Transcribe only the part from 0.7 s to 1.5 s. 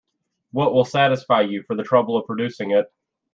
will satisfy